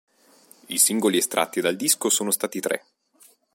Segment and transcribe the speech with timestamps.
[0.69, 2.85] I singoli estratti dal disco sono stati tre.